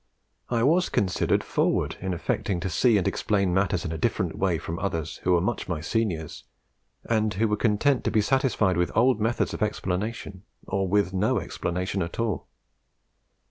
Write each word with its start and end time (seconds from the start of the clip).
I 0.49 0.63
was 0.63 0.89
considered 0.89 1.43
forward 1.43 1.95
in 2.01 2.11
affecting 2.11 2.59
to 2.61 2.71
see 2.71 2.97
and 2.97 3.07
explain 3.07 3.53
matters 3.53 3.85
in 3.85 3.91
a 3.91 3.99
different 3.99 4.35
way 4.35 4.57
from 4.57 4.79
others 4.79 5.17
who 5.17 5.33
were 5.33 5.41
much 5.41 5.69
my 5.69 5.79
seniors, 5.79 6.43
and 7.05 7.31
who 7.35 7.47
were 7.47 7.55
content 7.55 8.03
to 8.05 8.09
be 8.09 8.19
satisfied 8.21 8.77
with 8.77 8.91
old 8.97 9.21
methods 9.21 9.53
of 9.53 9.61
explanation, 9.61 10.41
or 10.65 10.87
with 10.87 11.13
no 11.13 11.37
explanation 11.39 12.01
at 12.01 12.19
all..... 12.19 12.47